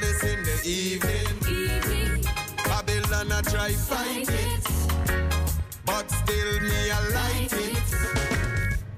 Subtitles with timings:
[0.00, 1.26] in the evening.
[1.48, 2.24] evening.
[2.64, 4.66] Babylon I try fight it,
[5.84, 7.82] but still me I light it.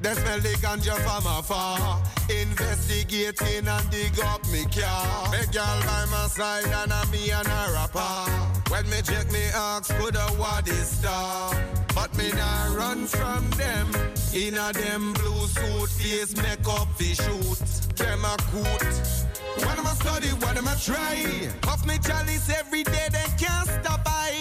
[0.01, 2.03] They smell the ganja from afar.
[2.29, 5.31] Investigating and dig up me car.
[5.33, 8.31] Me girl by my side and a me and a rapper.
[8.71, 11.55] When me check me ask, could a what is star?
[11.95, 13.89] But me nah run from them.
[14.33, 17.59] In a them blue suit, face makeup fi shoot.
[17.97, 19.24] Them a coot.
[19.59, 20.29] What am I study?
[20.29, 21.51] What am I try?
[21.63, 24.33] Puff me chalice every day, they can't stop by.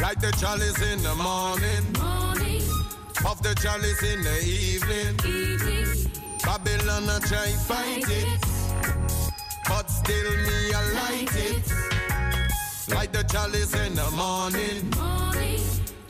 [0.00, 2.62] Like the chalice in the morning, Morning,
[3.14, 5.14] puff the chalice in the evening.
[5.26, 6.12] evening.
[6.44, 8.40] Babylon I try fight it,
[9.68, 11.72] but still me I light it.
[12.94, 15.60] Like the chalice in the morning, Morning,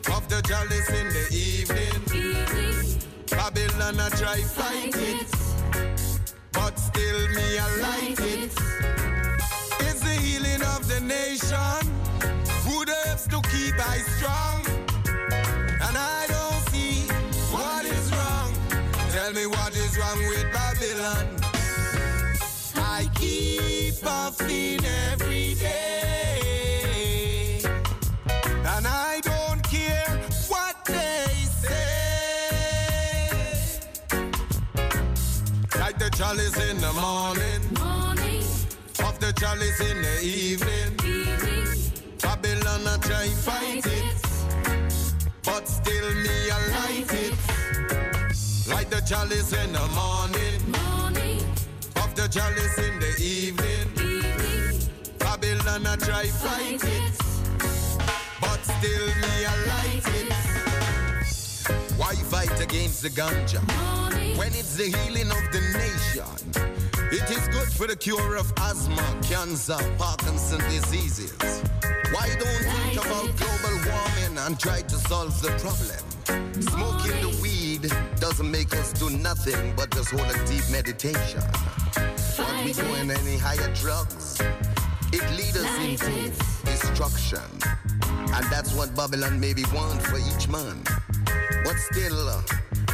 [0.03, 1.95] puff the chalice in the evening.
[2.13, 3.01] evening.
[3.31, 5.27] Babylon I try fight it,
[6.69, 8.51] but still me I light it.
[9.87, 11.81] It's the healing of the nation.
[12.67, 14.59] Good herbs to keep I strong.
[15.85, 17.07] And I don't see
[17.53, 18.51] what is wrong.
[19.15, 21.25] Tell me what is wrong with Babylon.
[22.75, 26.28] I keep puffing every day.
[36.29, 38.43] Chalice in the morning, Morning,
[39.03, 40.93] of the chalice in the evening.
[41.03, 41.65] evening.
[42.21, 44.15] Babylon I try fight it,
[45.43, 47.33] but still me I light it.
[48.69, 51.41] Like the chalice in the morning, Morning,
[51.95, 53.87] of the chalice in the evening.
[53.97, 54.79] evening.
[55.17, 57.13] Babylon I try fight it,
[58.39, 60.28] but still me I light it.
[61.99, 63.59] Why fight against the ganja
[64.37, 66.23] when it's the healing of the nation?
[67.11, 71.33] It is good for the cure of asthma, cancer, Parkinson diseases.
[72.13, 75.99] Why don't think about global warming and try to solve the problem?
[76.61, 81.41] Smoking the weed doesn't make us do nothing but just hold a deep meditation.
[82.37, 84.41] But we doing any higher drugs,
[85.11, 86.31] it leads us into
[86.65, 87.41] destruction.
[88.33, 90.83] And that's what Babylon maybe want for each man.
[91.63, 92.41] But still, uh,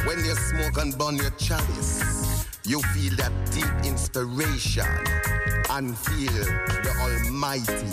[0.04, 4.86] when you smoke and burn your chalice, you feel that deep inspiration
[5.70, 7.92] and feel the Almighty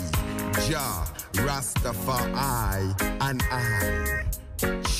[0.66, 4.24] Jah Rastafari and I
[4.56, 4.94] just.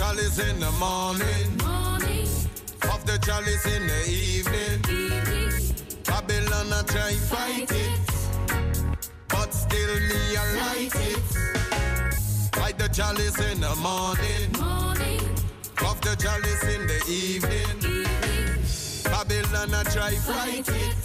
[0.00, 2.26] Chalice in the morning, morning,
[2.90, 4.80] of the chalice in the evening.
[4.88, 5.52] evening.
[6.04, 8.00] Babylon I try fight it,
[9.28, 12.56] but still me I light it.
[12.56, 15.20] Like the chalice in the morning, Morning,
[15.86, 17.76] of the chalice in the evening.
[17.84, 19.04] evening.
[19.04, 20.96] Babylon I try fight it,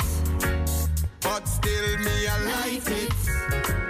[1.19, 3.84] but still me I light it.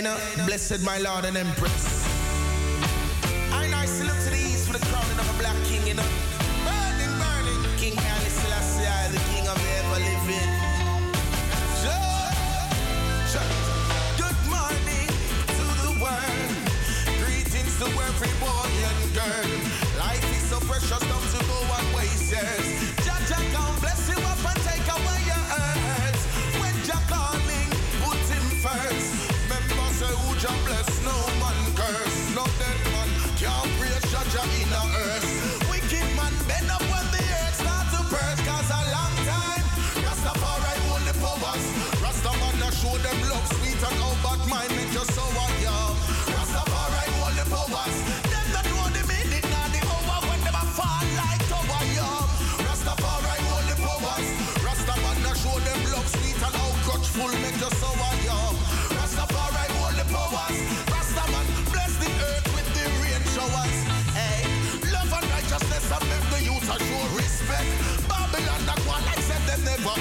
[0.00, 2.01] Know, blessed my Lord and Empress.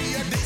[0.02, 0.41] Never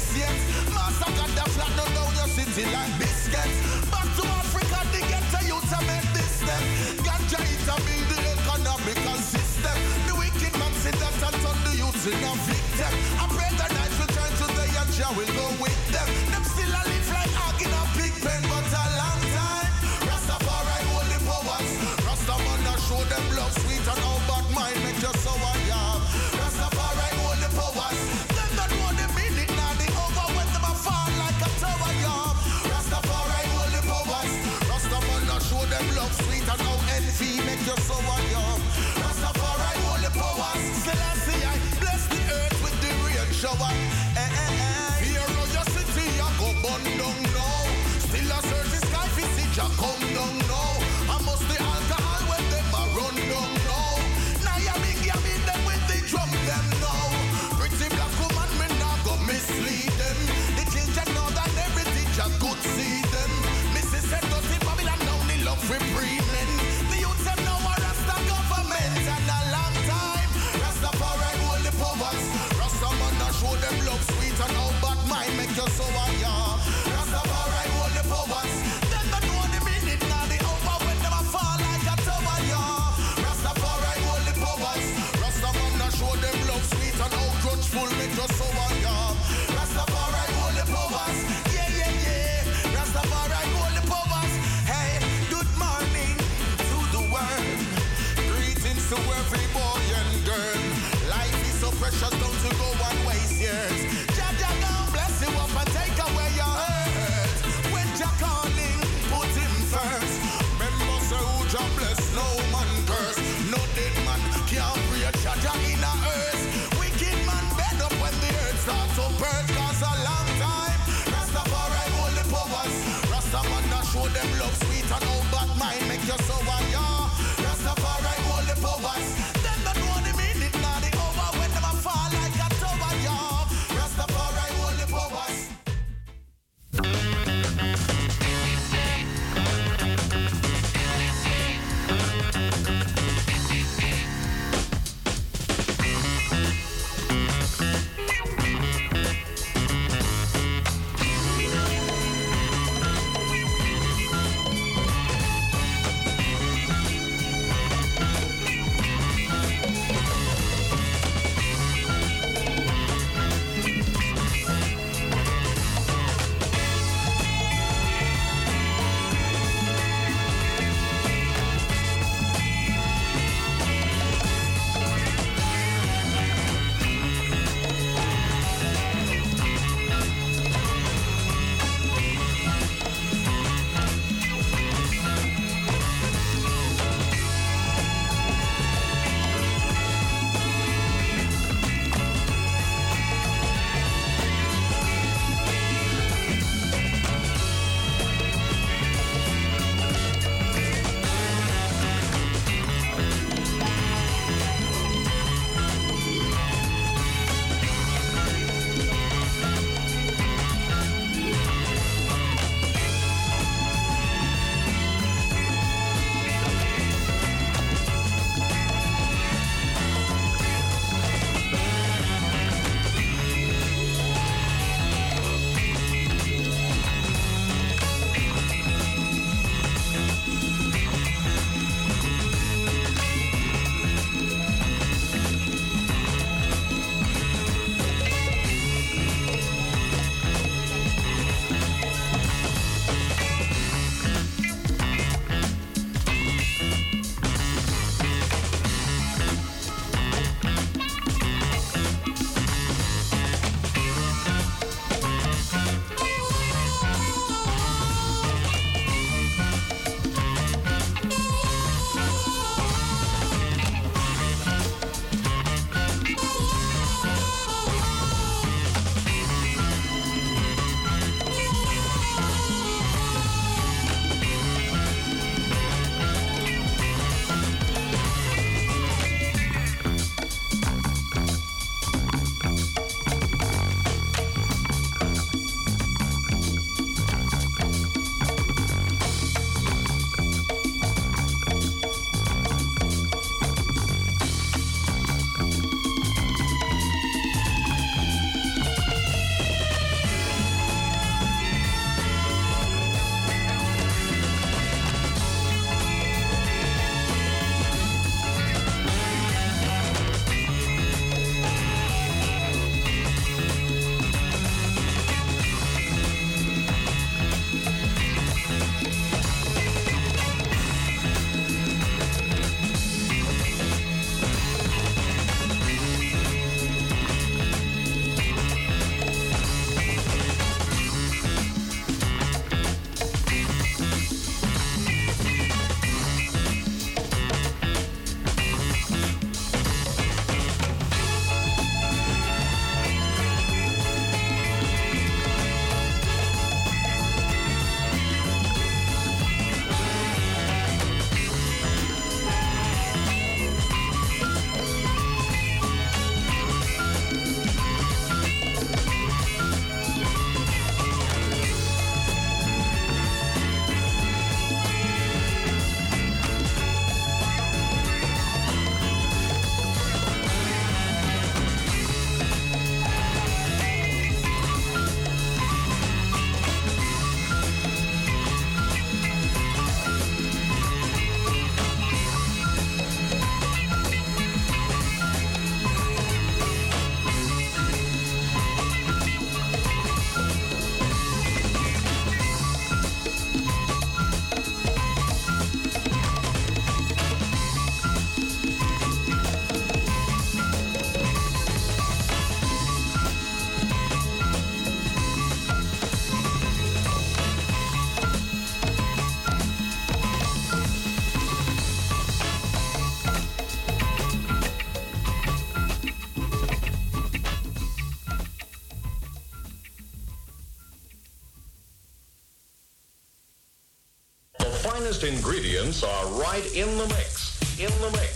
[425.84, 427.40] are right in the mix.
[427.60, 428.15] In the mix.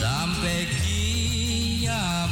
[0.00, 2.24] Sampai kiamat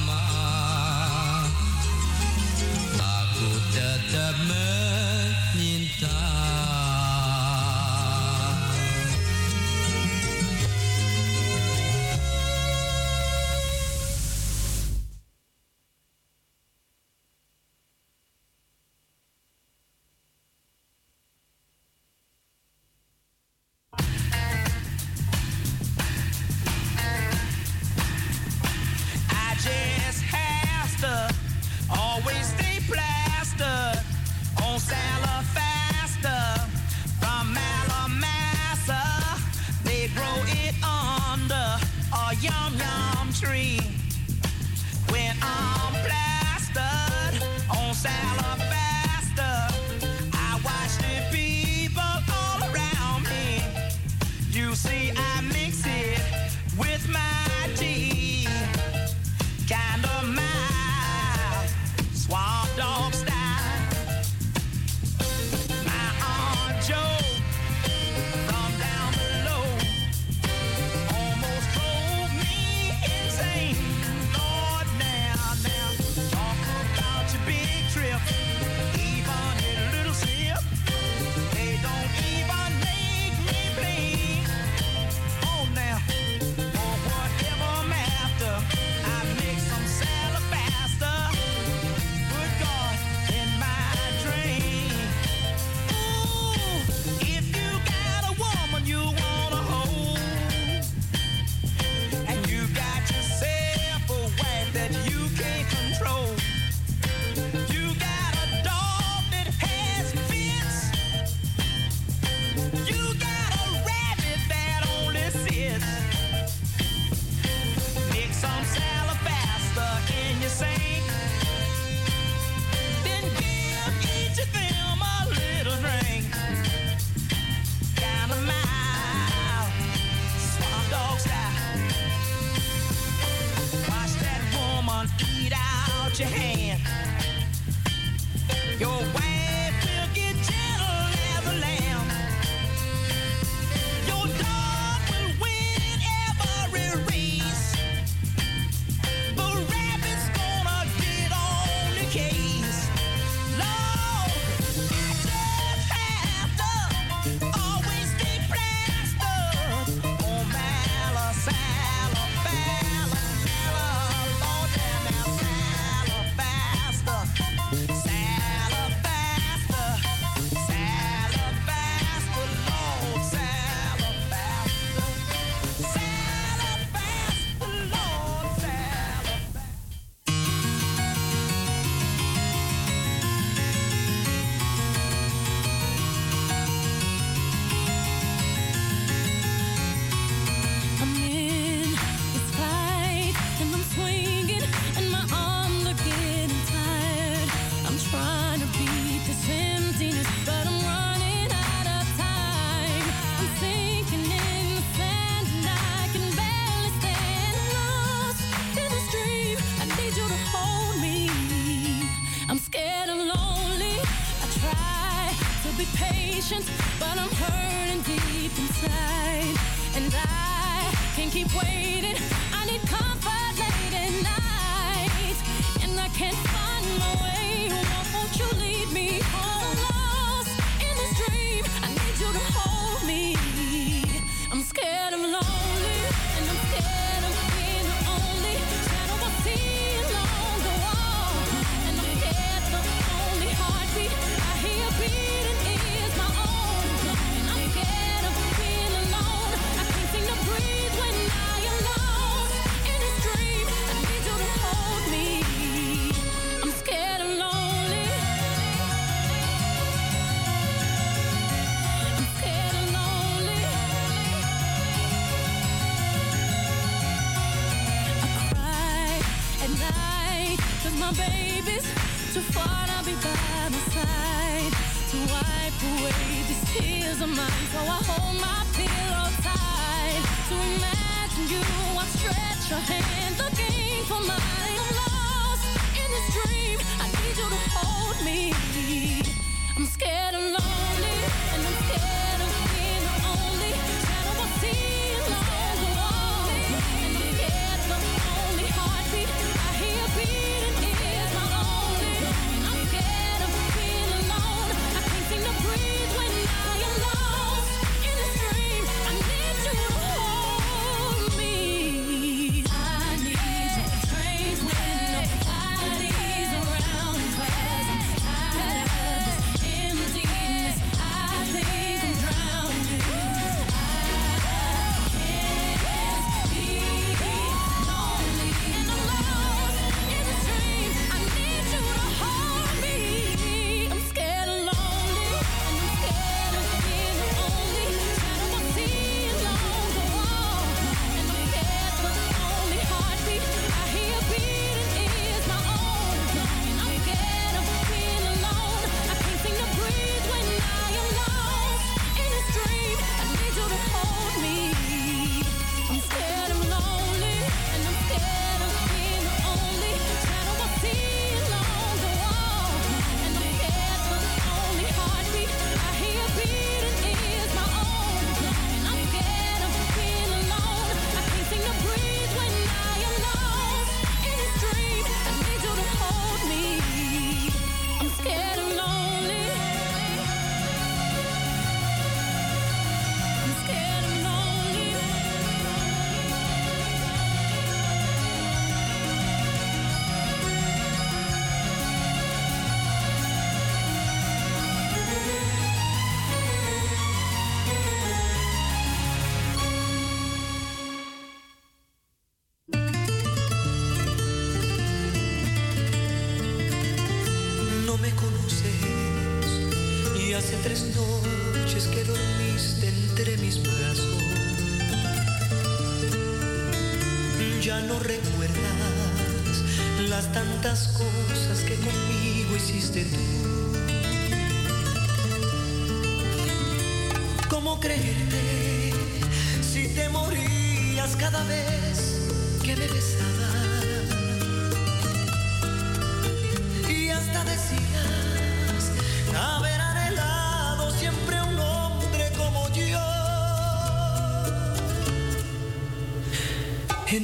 [2.96, 4.88] Aku tetap menyinta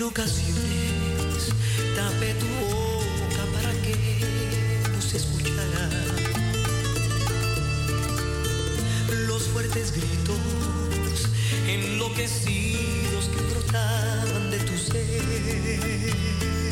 [0.05, 1.49] ocasiones
[1.97, 3.97] tapé tu boca para que
[4.93, 5.89] nos escuchara.
[9.27, 11.29] Los fuertes gritos
[11.67, 16.64] enloquecidos que brotaban de tu ser.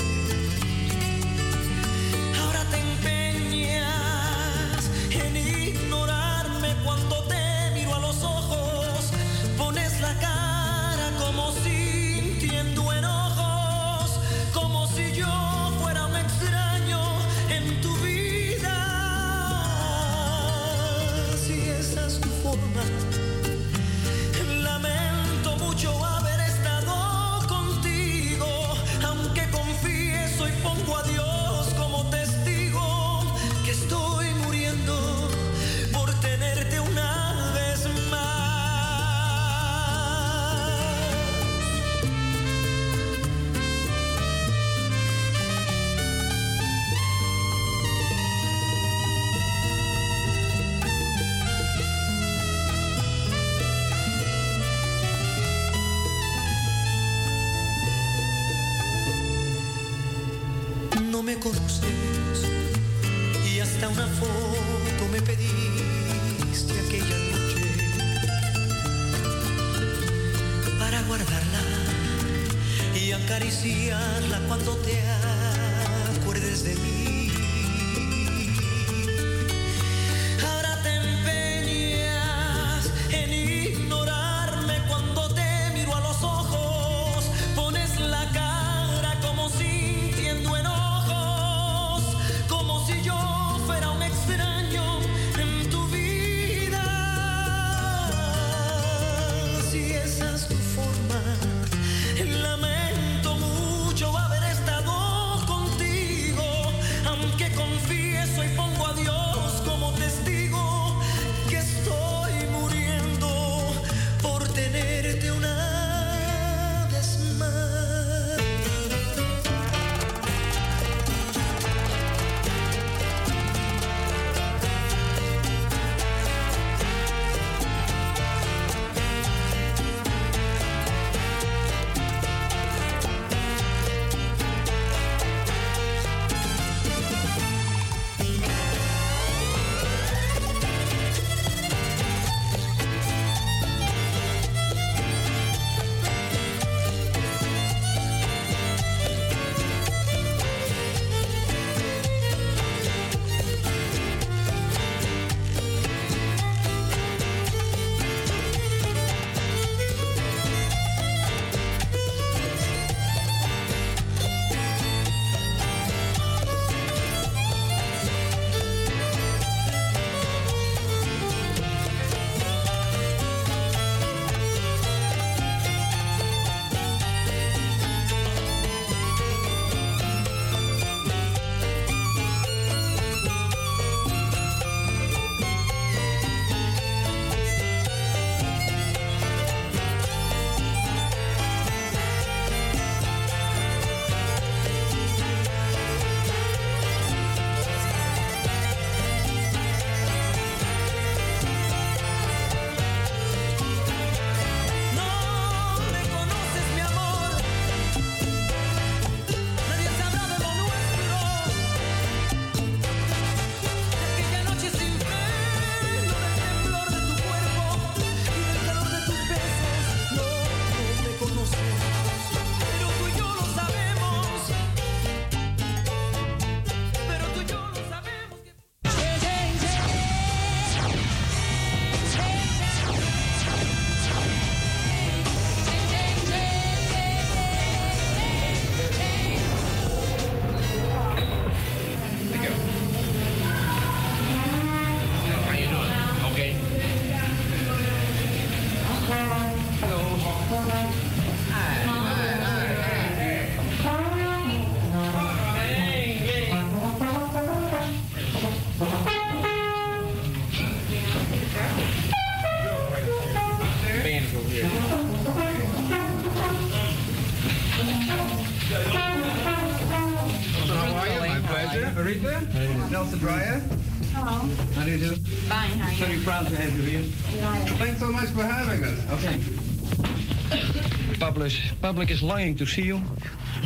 [281.93, 283.03] Public, is longing to see you.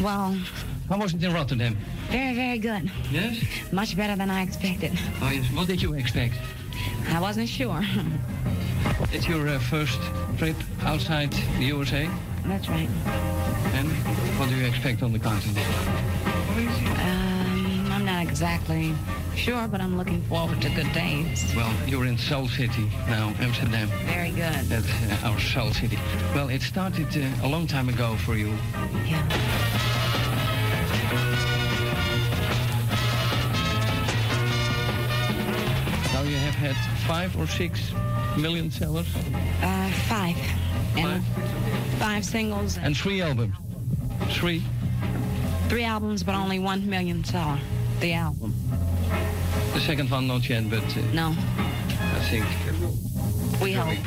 [0.03, 0.37] Well,
[0.89, 1.77] How was it in Rotterdam?
[2.11, 2.91] very, very good.
[3.13, 3.41] Yes?
[3.71, 4.91] Much better than I expected.
[5.23, 5.47] Oh, yes.
[5.55, 6.35] What did you expect?
[7.09, 7.81] I wasn't sure.
[9.13, 10.01] It's your uh, first
[10.39, 12.11] trip outside the USA?
[12.47, 12.89] That's right.
[13.79, 13.89] And
[14.39, 15.65] what do you expect on the continent?
[16.99, 18.93] Um, I'm not exactly
[19.47, 21.53] sure, but I'm looking forward to good days.
[21.55, 23.89] Well, you're in Soul City now, Amsterdam.
[24.05, 24.65] Very good.
[24.69, 24.89] That's
[25.23, 25.99] uh, our Soul City.
[26.35, 28.49] Well, it started uh, a long time ago for you.
[29.07, 29.23] Yeah.
[36.13, 36.77] Now you have had
[37.07, 37.93] five or six
[38.37, 39.07] million sellers
[39.63, 40.37] Uh, five.
[40.97, 41.23] And
[41.99, 42.79] five singles.
[42.79, 43.55] and three albums.
[44.31, 44.63] Three.
[45.69, 47.59] Three albums, but only one million seller.
[48.01, 48.55] The album.
[49.77, 51.37] The second one not yet, but uh, No.
[51.37, 52.47] I think
[53.61, 53.99] We hope.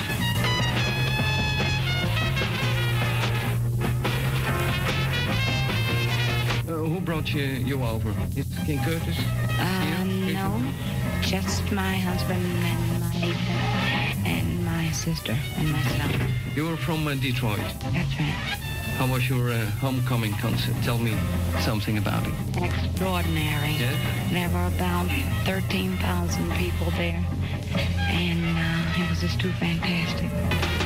[6.67, 8.11] Uh, who brought you, you over?
[8.35, 9.19] It's King Curtis?
[9.59, 10.03] Uh,
[10.33, 10.59] no.
[11.21, 16.15] Just my husband and my and my sister and myself.
[16.55, 17.59] You were from uh, Detroit.
[17.93, 18.68] That's right.
[18.99, 20.75] How was your uh, homecoming concert?
[20.83, 21.15] Tell me
[21.61, 22.33] something about it.
[22.61, 23.71] Extraordinary.
[23.79, 23.95] Yeah?
[24.29, 25.07] There were about
[25.45, 27.25] 13,000 people there,
[28.09, 30.78] and uh, it was just too fantastic.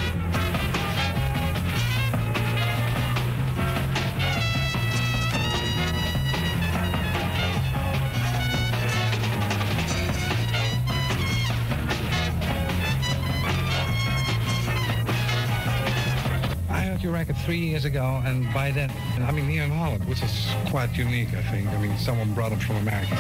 [17.44, 18.90] Three years ago, and by then,
[19.20, 21.68] I mean, here in Holland, which is quite unique, I think.
[21.68, 23.16] I mean, someone brought it from America.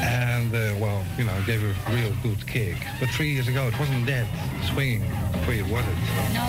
[0.00, 2.76] And, uh, well, you know, gave a real good kick.
[2.98, 4.26] But three years ago, it wasn't dead
[4.72, 5.04] swinging
[5.44, 5.98] for you, was it?
[6.32, 6.48] No,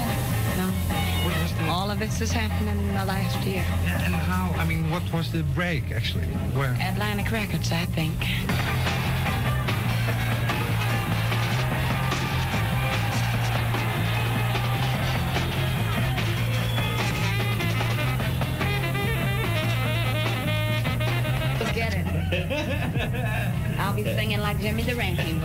[0.56, 1.70] no.
[1.70, 3.66] All of this has happened in the last year.
[3.84, 6.26] Yeah, And how, I mean, what was the break, actually?
[6.56, 6.78] Where?
[6.80, 8.16] Atlantic Records, I think.
[24.50, 25.44] I'll be singing like Jimmy Durante would.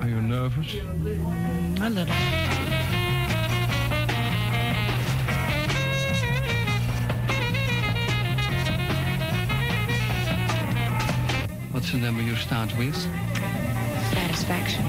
[0.00, 0.74] Are you nervous?
[1.80, 2.14] A little.
[11.72, 12.96] What's the number you start with?
[14.46, 14.84] Satisfaction.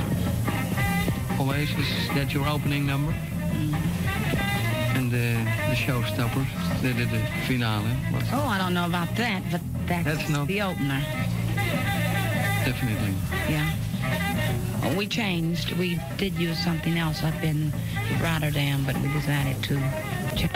[1.39, 3.11] Always is that your opening number?
[3.11, 4.97] Mm-hmm.
[4.97, 5.33] And the
[5.69, 6.47] the showstoppers,
[6.81, 7.89] the, the, the finale.
[8.11, 11.01] What's Oh, I don't know about that, but that's, That's not- the opener.
[12.65, 13.13] definitely.
[13.49, 13.73] Yeah.
[14.83, 15.73] Oh, we changed.
[15.77, 17.73] We did use something else up in
[18.21, 19.75] Rotterdam, but we decided to
[20.35, 20.51] check.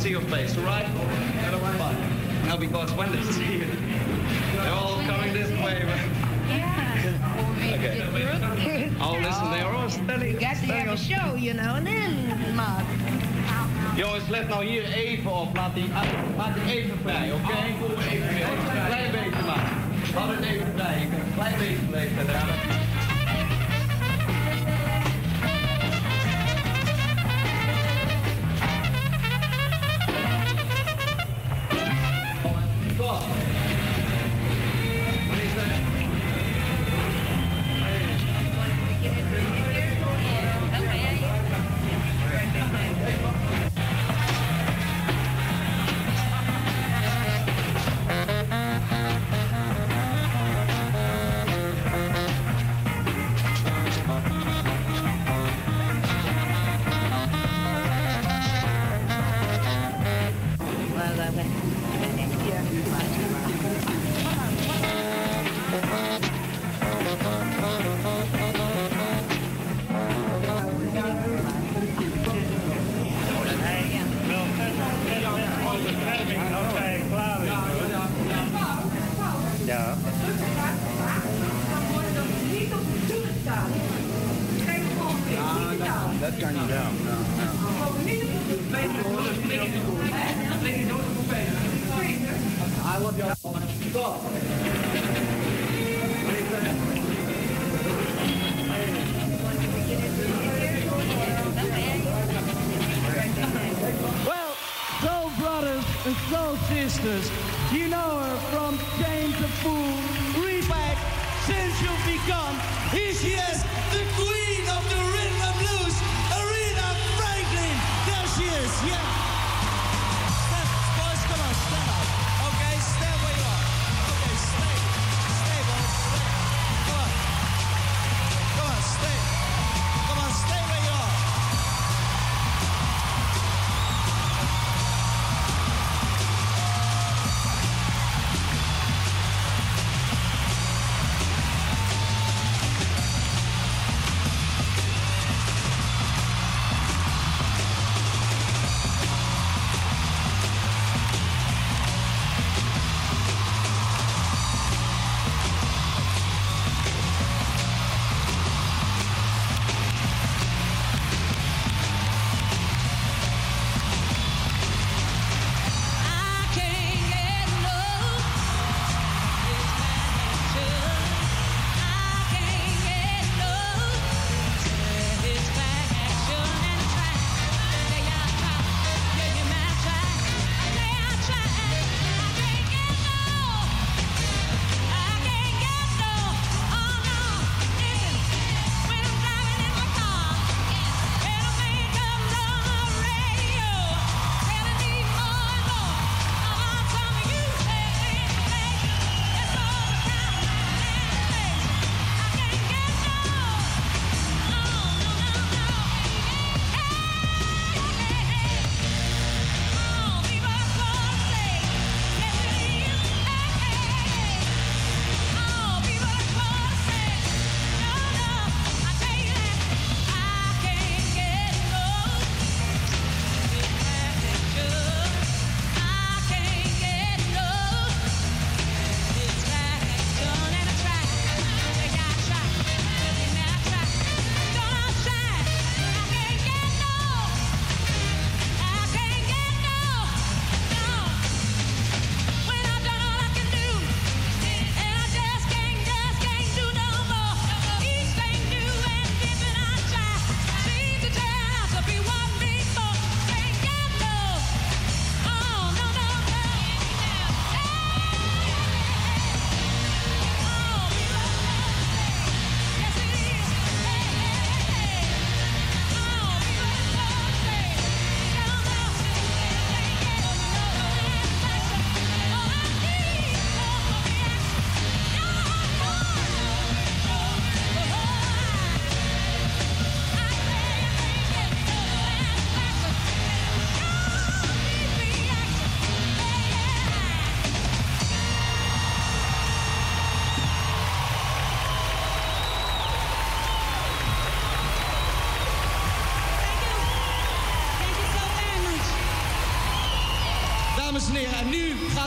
[0.00, 0.86] See your face, all right?
[0.86, 2.48] Fine.
[2.48, 3.66] No, because when they see you,
[4.56, 5.84] they're all coming this way.
[6.48, 7.74] Yeah.
[7.74, 8.06] Okay.
[9.02, 10.36] Oh, listen, they're all standing.
[10.36, 12.84] Got to have a show, you know, and then Mark.
[13.96, 15.56] Jongens, let nou hier even op.
[15.56, 15.88] Laat die,
[16.36, 17.52] laat die even vrij, oké?
[17.52, 19.72] Een klein beetje maar.
[20.14, 21.02] Laat het even vrij.
[21.02, 22.79] Ik een klein beetje leeftijd.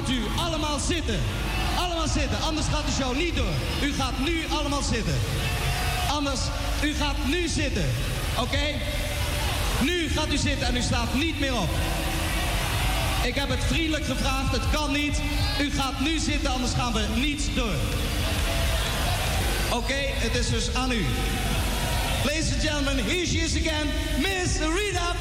[0.09, 1.19] U allemaal zitten.
[1.77, 3.53] Allemaal zitten, anders gaat de show niet door.
[3.81, 5.15] U gaat nu allemaal zitten.
[6.09, 6.39] Anders,
[6.83, 7.85] u gaat nu zitten.
[8.39, 8.65] Oké?
[9.81, 11.69] Nu gaat u zitten en u staat niet meer op.
[13.23, 15.21] Ik heb het vriendelijk gevraagd, het kan niet.
[15.59, 17.75] U gaat nu zitten, anders gaan we niet door.
[19.71, 21.05] Oké, het is dus aan u.
[22.23, 23.87] Ladies and gentlemen, here she is again,
[24.17, 25.12] Miss Rita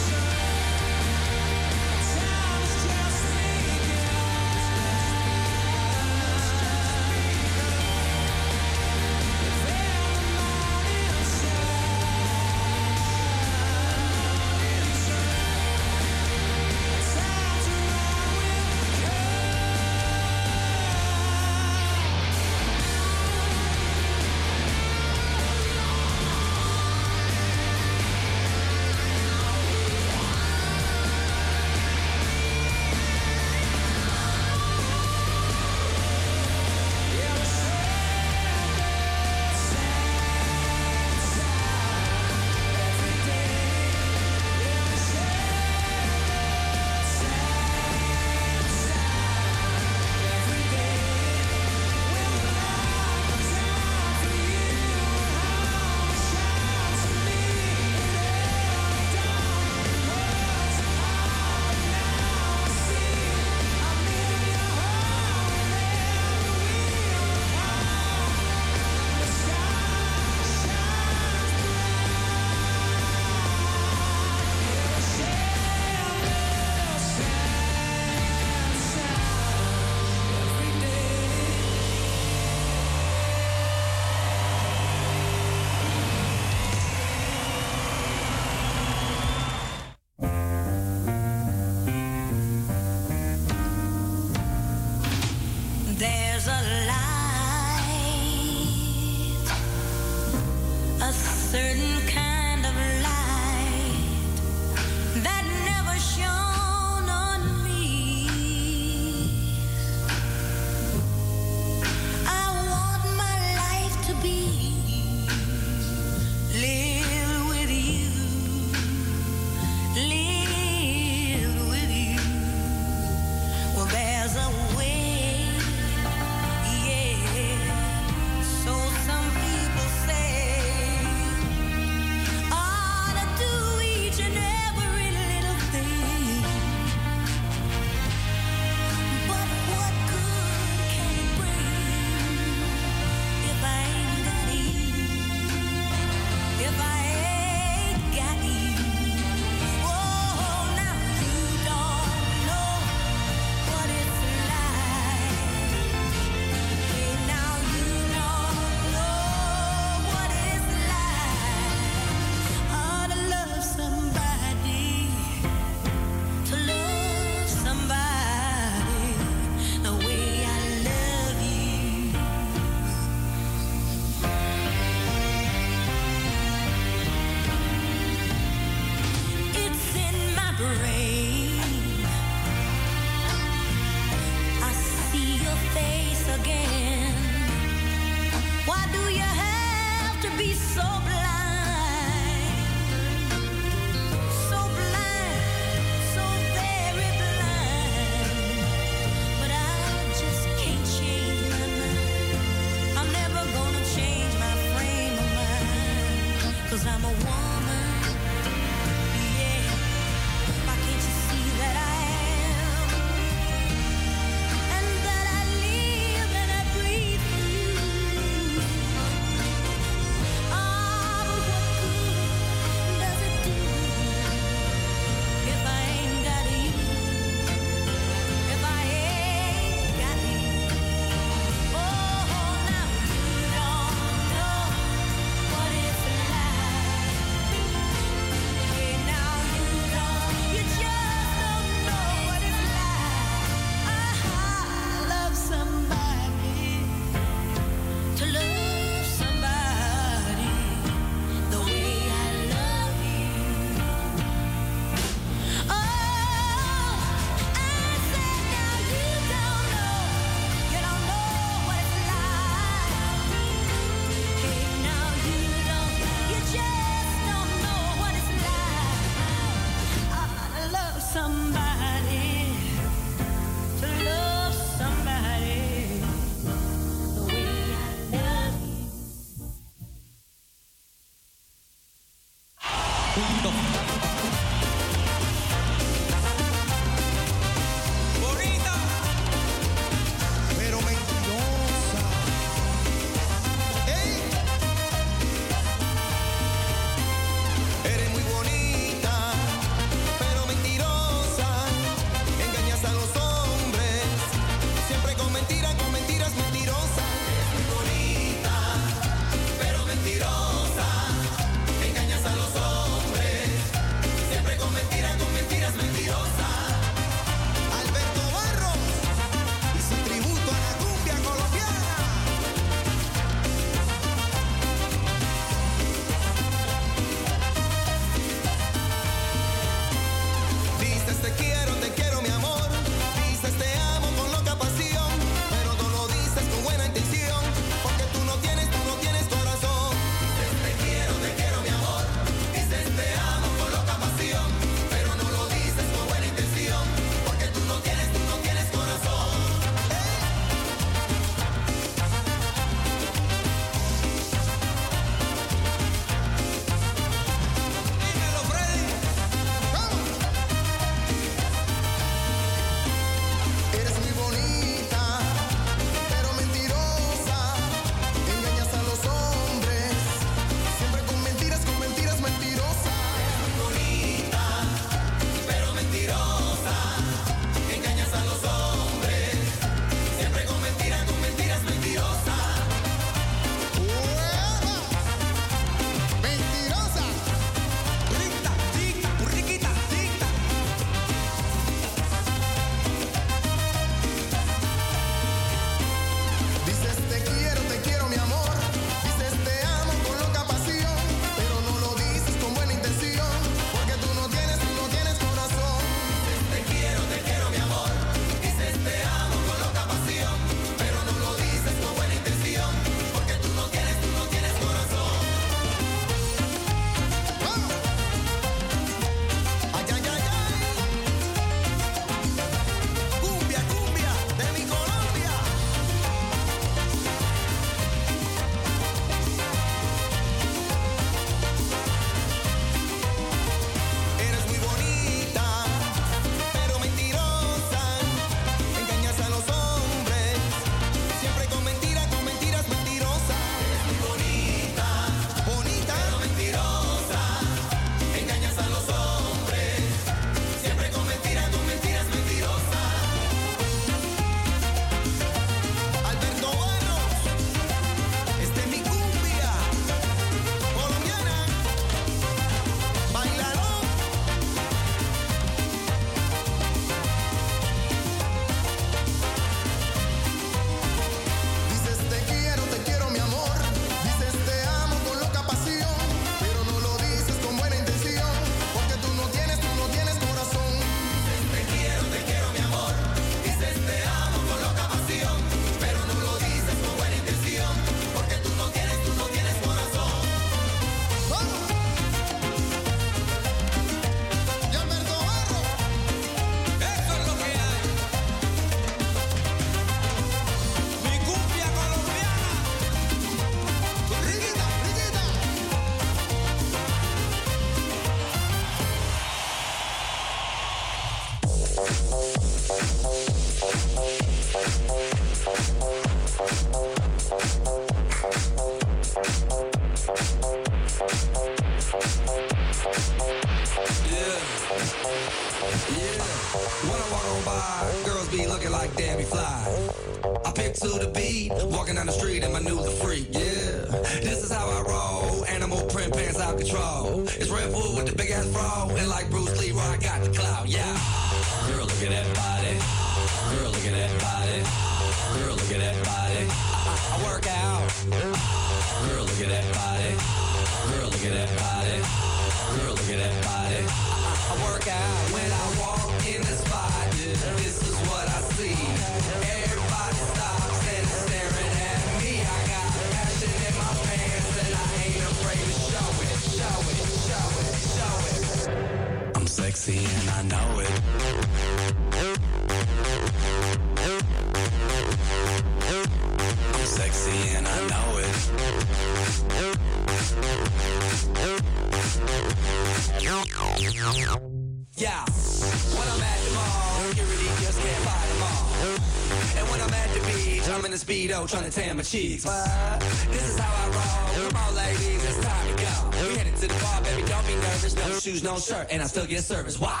[591.70, 592.44] trying to tan my cheeks.
[592.44, 593.00] What?
[593.30, 594.48] This is how I roll.
[594.48, 596.28] Come on, ladies, it's time to go.
[596.28, 597.94] We headed to the bar, baby, don't be nervous.
[597.96, 599.78] No shoes, no shirt, and I still get service.
[599.78, 600.00] Wow.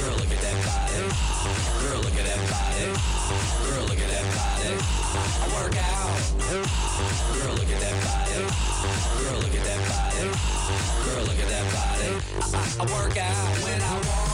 [0.00, 1.00] Girl, look at that body.
[1.82, 2.86] Girl, look at that body.
[3.70, 4.72] Girl, look at that body.
[5.14, 6.10] I work out.
[7.38, 8.40] Girl, look at that body.
[9.20, 10.26] Girl, look at that body.
[11.06, 12.10] Girl, look at that body.
[12.52, 14.29] I, I work out when I walk.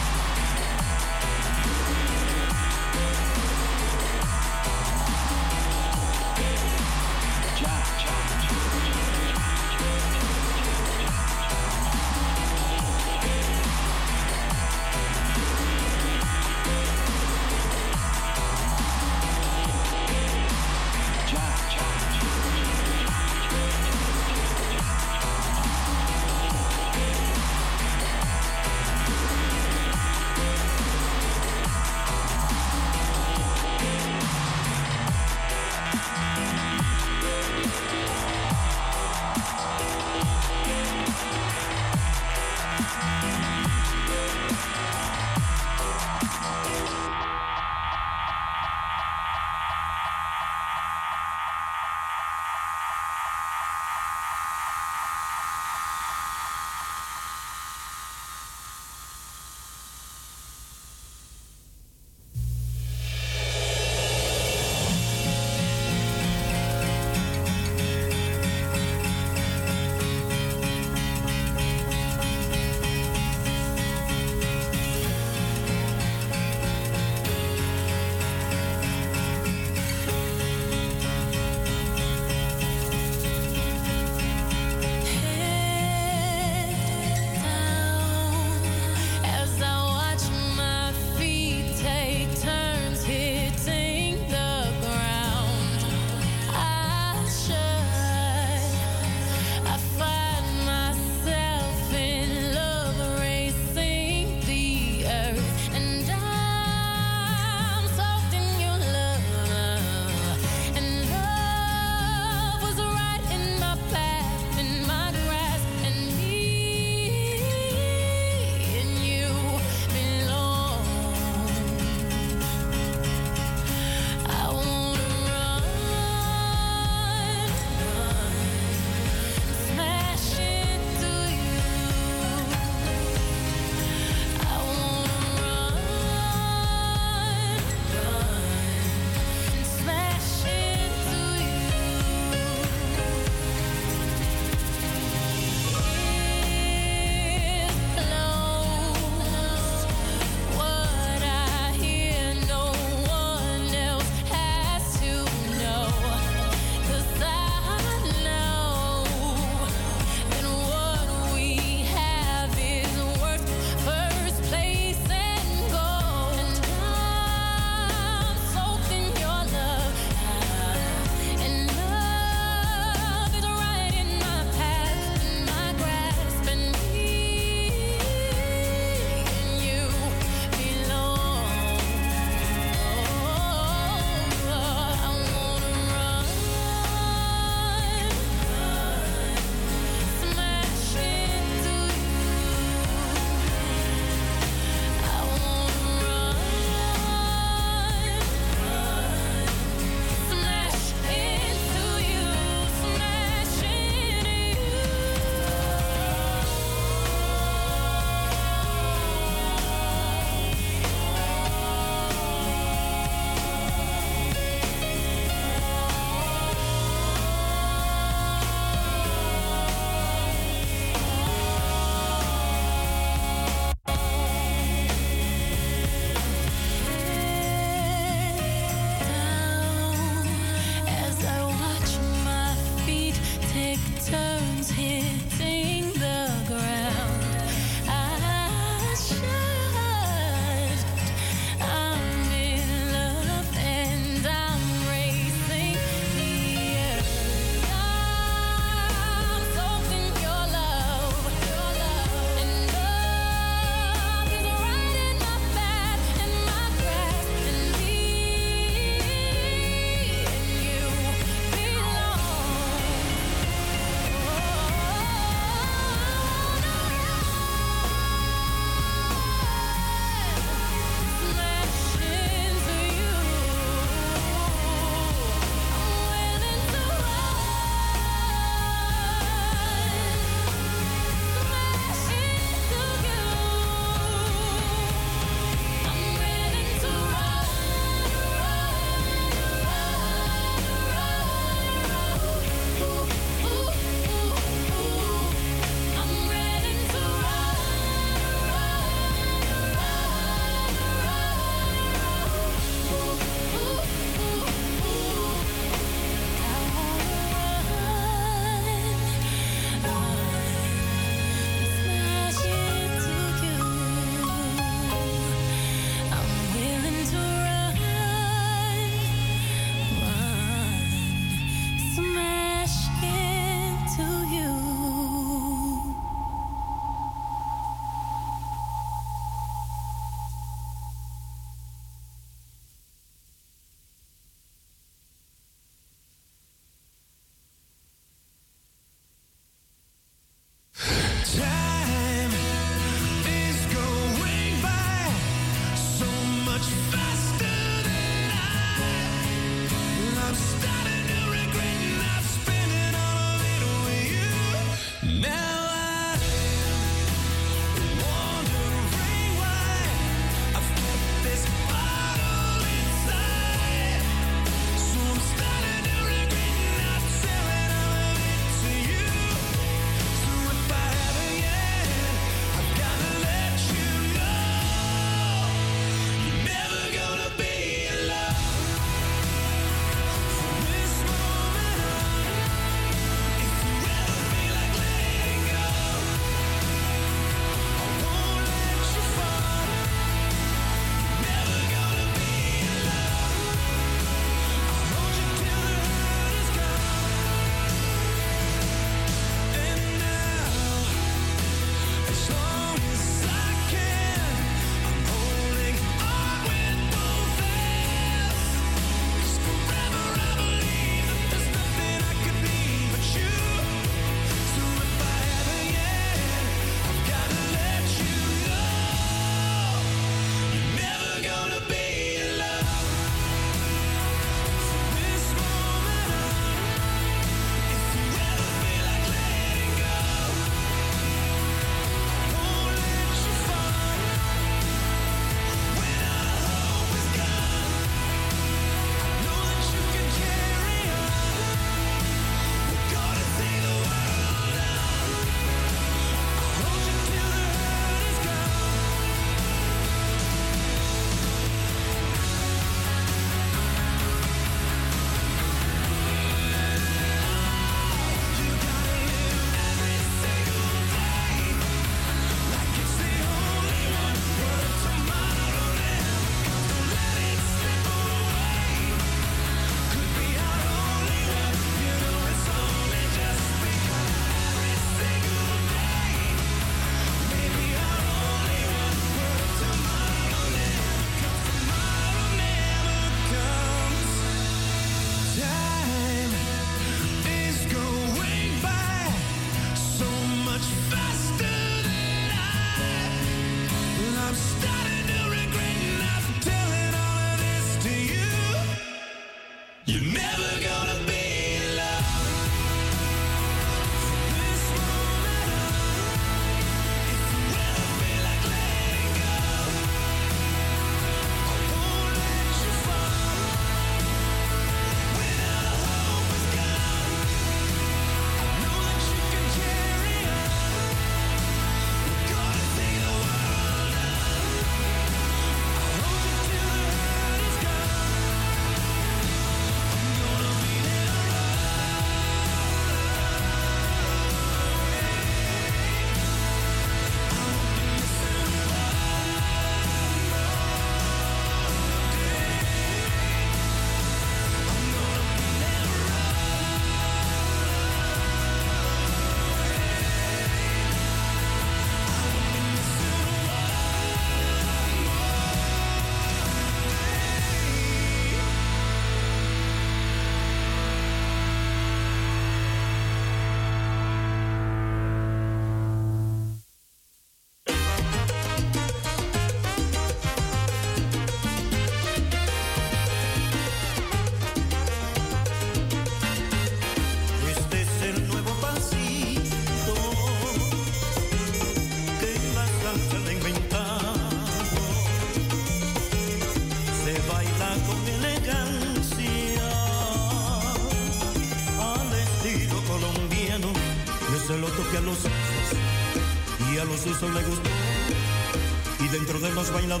[599.80, 600.00] De los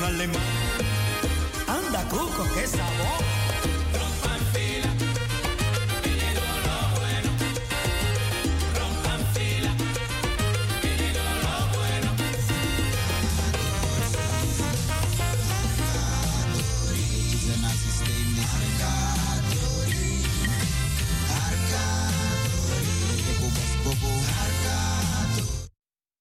[0.00, 0.42] un alemán.
[1.68, 3.29] Anda, cuco, qué sabor.